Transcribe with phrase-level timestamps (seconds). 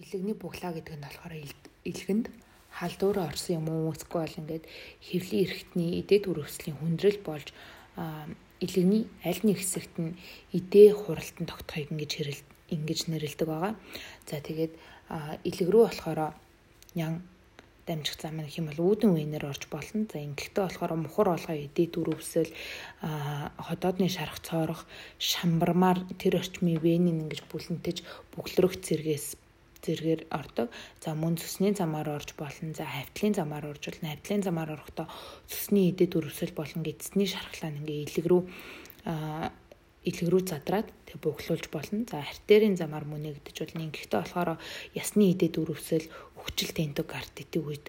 [0.00, 1.34] Илэгний буглаа гэдэг нь болохоор
[1.84, 2.26] илгэнд
[2.72, 4.64] халдвар орсон юм уу эсвэл ингээд
[5.04, 7.52] хэвлийн эрхтний эдээд үрвслийн хүндрэл болж
[8.64, 10.16] илэгний аль нэг хэсэгт нь
[10.56, 12.42] эдээ хуралтан тогтохыг ингэж хэрэл
[12.74, 13.74] ингэж нэрлдэг байгаа.
[14.24, 14.72] За тэгээд
[15.44, 16.20] илэг рүү болохоор
[16.96, 17.20] нян
[17.84, 20.08] дамжих зам гэх юм бол үүдэн үенээр орж болно.
[20.08, 22.50] За ингэхдээ болохоор мухар олгоо эдээ дөрөвсөл
[23.66, 24.88] ходоодны шарах цоорох
[25.20, 27.96] шамбармаар тэр орчмын венийн ингэж бүлэнтэж
[28.32, 29.36] бүглэрөх зэргээс
[29.82, 30.70] зэргээр ордог.
[31.02, 32.74] За мөн цусны замаар орж болно.
[32.74, 34.14] За хавтлын замаар орж болно.
[34.14, 35.06] Хавтлын замаар орохдоо
[35.50, 38.42] цусны эдэд өрөвсөл болон эцсний шархлаа ингээ илэг рүү
[40.02, 42.06] илэг рүү задраад тэг буглуулж болно.
[42.06, 43.90] За артерийн замаар мөн нэгдэж болно.
[43.90, 44.50] Гэхдээ болохоор
[44.94, 46.06] ясны эдэд өрөвсөл
[46.38, 47.86] хүчил тентог арт идэг үед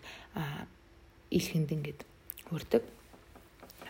[1.30, 2.02] илгэнд ингээд
[2.50, 2.84] хүрдэг.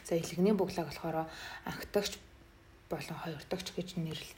[0.03, 1.27] За илгэний буглааг болохоор
[1.67, 2.20] анхдагч
[2.93, 4.33] болон хоёр дахь гэж нэрлэл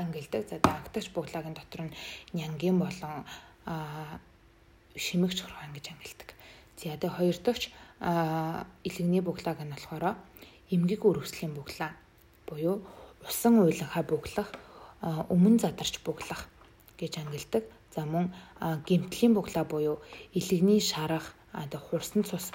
[0.00, 0.42] ангилдаг.
[0.48, 1.96] За дагтагч буглагын дотор нь
[2.32, 3.28] нянгийн болон
[4.96, 6.28] шимэгч хорхон гэж ангилдаг.
[6.80, 7.68] За тэгээ хоёр дахь
[8.88, 10.16] илэгний буглааг нь болохоор
[10.74, 11.92] эмгэг өргөслийн буглаа
[12.48, 12.82] буюу
[13.22, 14.50] усан уйланхай буглах
[15.34, 16.48] өмнө задарч буглах
[16.98, 17.64] гэж ангилдаг.
[17.94, 18.34] За мөн
[18.88, 19.96] гимтлийн буглаа буюу
[20.32, 22.50] илэгний шарах одоо хурсан цус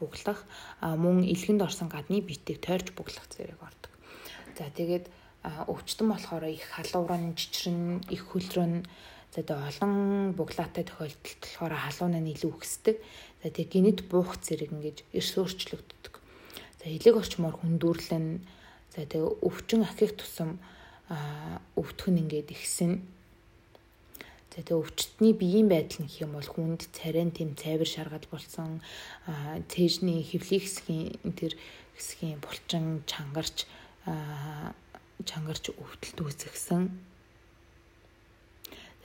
[0.00, 0.44] буглах
[0.80, 3.92] мөн илгэнд орсон гадны битийг тойрч буглах зэрэг ордог.
[4.60, 5.08] За тэгээд
[5.72, 8.84] өвчтөн болохоор их халуурын жичрэн их хөлрөн
[9.32, 9.94] за тэгээ олон
[10.36, 13.00] буглаатай тохиолдолд болохоор халуун нь илүү өксдөг.
[13.40, 16.14] За тэгээ гинэд буух зэрэг ингэж эрс өөрчлөгддөг.
[16.76, 18.44] За элэг орчмоор хүндүрлэн
[18.92, 20.60] за тэгээ өвчин ахих тусам
[21.80, 23.00] өвтгөн ингээд ихсэн.
[24.52, 28.84] За тэгээ өвчтний биеийн байдал нь хэм бол хүнд царайн тэм цайвар шаргал болсон
[29.72, 31.56] цээжний хэвлэх хэсгийн тэр
[31.96, 33.64] хэсгийн булчин чангарч
[34.06, 36.82] чангарч өвдөлт үүсгэсэн.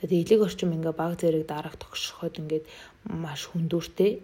[0.00, 2.64] Тэгээд элэг орчим ингээ баг зэрэг дараах тогшоход ингээд
[3.08, 4.20] маш хүндүүртэй.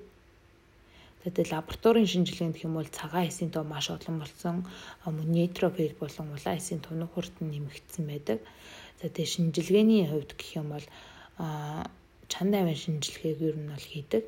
[1.23, 4.67] Тэгээд лабораторийн шинжилгээнд бол цагаан эсийн тоо маш олон болсон.
[5.07, 8.39] Мөн нейтрофил болон улаан эсийн тунаг хурд нь нэмэгдсэн байдаг.
[9.01, 10.87] Тэгээд шинжилгээний хувьд гэх юм бол
[12.29, 14.25] чанд авийн шинжилгээг ер нь бол хийдэг.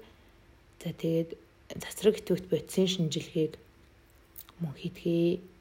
[0.80, 1.30] За тэгээд
[1.82, 3.52] засраг идэвхт бодисын шинжилгээг
[4.62, 5.53] мөн хийдгээ